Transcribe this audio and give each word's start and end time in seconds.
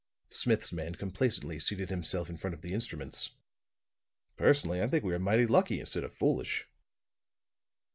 Smith's 0.31 0.73
man 0.73 0.95
complacently 0.95 1.59
seated 1.59 1.91
himself 1.91 2.27
in 2.27 2.35
front 2.35 2.55
of 2.55 2.63
the 2.63 2.73
instruments. 2.73 3.29
"Personally, 4.35 4.81
I 4.81 4.87
think 4.87 5.03
we 5.03 5.13
are 5.13 5.19
mighty 5.19 5.45
lucky, 5.45 5.79
instead 5.79 6.03
of 6.03 6.11
foolish." 6.11 6.67